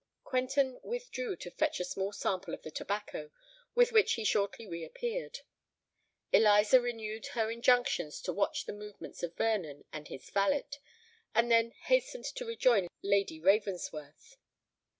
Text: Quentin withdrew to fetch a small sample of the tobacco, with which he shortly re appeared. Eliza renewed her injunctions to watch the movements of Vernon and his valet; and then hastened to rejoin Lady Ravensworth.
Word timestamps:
Quentin 0.23 0.79
withdrew 0.81 1.35
to 1.35 1.51
fetch 1.51 1.79
a 1.79 1.85
small 1.85 2.11
sample 2.11 2.55
of 2.55 2.63
the 2.63 2.71
tobacco, 2.71 3.29
with 3.75 3.91
which 3.91 4.13
he 4.13 4.23
shortly 4.25 4.65
re 4.65 4.83
appeared. 4.83 5.41
Eliza 6.31 6.81
renewed 6.81 7.27
her 7.27 7.51
injunctions 7.51 8.19
to 8.19 8.33
watch 8.33 8.65
the 8.65 8.73
movements 8.73 9.21
of 9.21 9.35
Vernon 9.35 9.85
and 9.93 10.07
his 10.07 10.31
valet; 10.31 10.65
and 11.35 11.51
then 11.51 11.69
hastened 11.83 12.25
to 12.25 12.45
rejoin 12.45 12.87
Lady 13.03 13.39
Ravensworth. 13.39 14.37